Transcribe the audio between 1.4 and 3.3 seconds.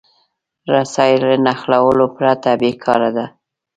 نښلولو پرته بېکاره ده.